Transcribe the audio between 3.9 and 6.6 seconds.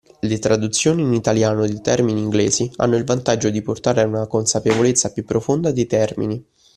a una consapevolezza più profonda dei termini